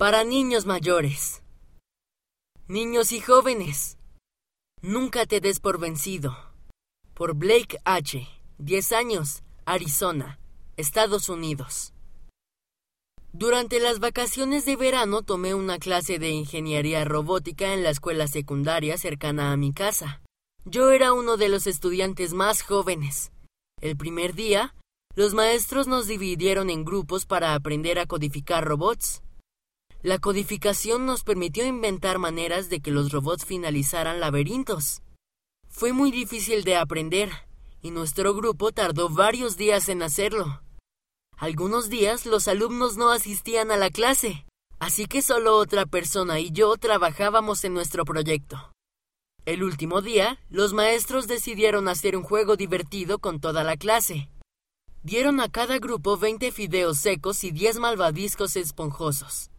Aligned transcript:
Para 0.00 0.24
niños 0.24 0.64
mayores. 0.64 1.42
Niños 2.68 3.12
y 3.12 3.20
jóvenes. 3.20 3.98
Nunca 4.80 5.26
te 5.26 5.42
des 5.42 5.60
por 5.60 5.78
vencido. 5.78 6.34
Por 7.12 7.34
Blake 7.34 7.76
H. 7.84 8.26
10 8.56 8.92
años, 8.92 9.42
Arizona, 9.66 10.40
Estados 10.78 11.28
Unidos. 11.28 11.92
Durante 13.34 13.78
las 13.78 13.98
vacaciones 13.98 14.64
de 14.64 14.76
verano 14.76 15.20
tomé 15.20 15.52
una 15.52 15.78
clase 15.78 16.18
de 16.18 16.30
ingeniería 16.30 17.04
robótica 17.04 17.74
en 17.74 17.82
la 17.82 17.90
escuela 17.90 18.26
secundaria 18.26 18.96
cercana 18.96 19.52
a 19.52 19.58
mi 19.58 19.74
casa. 19.74 20.22
Yo 20.64 20.92
era 20.92 21.12
uno 21.12 21.36
de 21.36 21.50
los 21.50 21.66
estudiantes 21.66 22.32
más 22.32 22.62
jóvenes. 22.62 23.32
El 23.82 23.98
primer 23.98 24.32
día, 24.32 24.74
los 25.14 25.34
maestros 25.34 25.88
nos 25.88 26.06
dividieron 26.06 26.70
en 26.70 26.86
grupos 26.86 27.26
para 27.26 27.52
aprender 27.54 27.98
a 27.98 28.06
codificar 28.06 28.64
robots. 28.64 29.20
La 30.02 30.18
codificación 30.18 31.04
nos 31.04 31.24
permitió 31.24 31.66
inventar 31.66 32.18
maneras 32.18 32.70
de 32.70 32.80
que 32.80 32.90
los 32.90 33.12
robots 33.12 33.44
finalizaran 33.44 34.18
laberintos. 34.18 35.02
Fue 35.68 35.92
muy 35.92 36.10
difícil 36.10 36.64
de 36.64 36.76
aprender, 36.76 37.30
y 37.82 37.90
nuestro 37.90 38.34
grupo 38.34 38.72
tardó 38.72 39.10
varios 39.10 39.58
días 39.58 39.90
en 39.90 40.02
hacerlo. 40.02 40.62
Algunos 41.36 41.90
días 41.90 42.24
los 42.24 42.48
alumnos 42.48 42.96
no 42.96 43.10
asistían 43.10 43.70
a 43.70 43.76
la 43.76 43.90
clase, 43.90 44.46
así 44.78 45.04
que 45.04 45.20
solo 45.20 45.58
otra 45.58 45.84
persona 45.84 46.40
y 46.40 46.50
yo 46.50 46.74
trabajábamos 46.78 47.62
en 47.64 47.74
nuestro 47.74 48.06
proyecto. 48.06 48.72
El 49.44 49.62
último 49.62 50.00
día, 50.00 50.38
los 50.48 50.72
maestros 50.72 51.26
decidieron 51.26 51.88
hacer 51.88 52.16
un 52.16 52.22
juego 52.22 52.56
divertido 52.56 53.18
con 53.18 53.38
toda 53.38 53.64
la 53.64 53.76
clase. 53.76 54.30
Dieron 55.02 55.40
a 55.40 55.50
cada 55.50 55.78
grupo 55.78 56.16
20 56.16 56.52
fideos 56.52 56.96
secos 56.96 57.44
y 57.44 57.50
10 57.50 57.80
malvadiscos 57.80 58.56
esponjosos. 58.56 59.49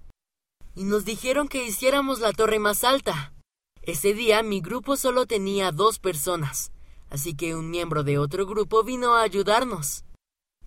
Y 0.75 0.83
nos 0.85 1.05
dijeron 1.05 1.47
que 1.47 1.65
hiciéramos 1.65 2.19
la 2.19 2.31
torre 2.31 2.59
más 2.59 2.83
alta. 2.83 3.33
Ese 3.81 4.13
día 4.13 4.43
mi 4.43 4.61
grupo 4.61 4.95
solo 4.95 5.25
tenía 5.25 5.71
dos 5.71 5.99
personas, 5.99 6.71
así 7.09 7.35
que 7.35 7.55
un 7.55 7.69
miembro 7.69 8.03
de 8.03 8.17
otro 8.17 8.45
grupo 8.45 8.83
vino 8.83 9.15
a 9.15 9.23
ayudarnos. 9.23 10.05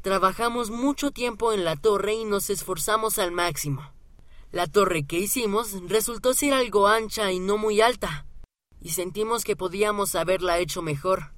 Trabajamos 0.03 0.71
mucho 0.71 1.11
tiempo 1.13 1.53
en 1.53 1.65
la 1.65 1.77
torre 1.77 2.15
y 2.15 2.25
nos 2.25 2.51
esforzamos 2.51 3.19
al 3.19 3.33
máximo. 3.33 3.95
La 4.51 4.67
torre 4.67 5.07
que 5.07 5.19
hicimos 5.19 5.73
resultó 5.89 6.35
ser 6.35 6.55
algo 6.55 6.87
ancha 6.87 7.33
y 7.33 7.41
no 7.41 7.57
muy 7.57 7.81
alta, 7.81 8.27
y 8.81 8.91
sentimos 8.91 9.45
que 9.45 9.57
podíamos 9.57 10.15
haberla 10.15 10.59
hecho 10.59 10.83
mejor. 10.83 11.35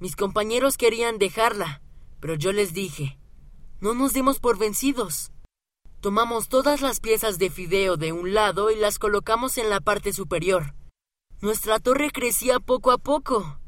Mis 0.00 0.16
compañeros 0.16 0.76
querían 0.76 1.18
dejarla, 1.18 1.80
pero 2.20 2.34
yo 2.34 2.52
les 2.52 2.74
dije, 2.74 3.18
no 3.80 3.94
nos 3.94 4.12
dimos 4.12 4.40
por 4.40 4.58
vencidos. 4.58 5.30
Tomamos 6.00 6.48
todas 6.48 6.82
las 6.82 7.00
piezas 7.00 7.38
de 7.38 7.50
fideo 7.50 7.96
de 7.96 8.12
un 8.12 8.34
lado 8.34 8.70
y 8.70 8.76
las 8.76 8.98
colocamos 8.98 9.58
en 9.58 9.70
la 9.70 9.80
parte 9.80 10.12
superior. 10.12 10.74
Nuestra 11.40 11.78
torre 11.80 12.10
crecía 12.10 12.60
poco 12.60 12.92
a 12.92 12.98
poco. 12.98 13.58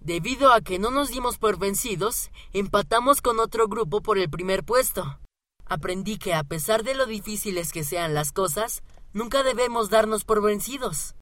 Debido 0.00 0.52
a 0.52 0.60
que 0.60 0.78
no 0.78 0.90
nos 0.90 1.08
dimos 1.08 1.38
por 1.38 1.58
vencidos, 1.58 2.30
empatamos 2.52 3.20
con 3.20 3.40
otro 3.40 3.68
grupo 3.68 4.00
por 4.00 4.18
el 4.18 4.28
primer 4.28 4.64
puesto. 4.64 5.18
Aprendí 5.66 6.18
que 6.18 6.34
a 6.34 6.44
pesar 6.44 6.82
de 6.82 6.94
lo 6.94 7.06
difíciles 7.06 7.72
que 7.72 7.84
sean 7.84 8.14
las 8.14 8.32
cosas, 8.32 8.82
nunca 9.12 9.42
debemos 9.42 9.90
darnos 9.90 10.24
por 10.24 10.42
vencidos. 10.42 11.14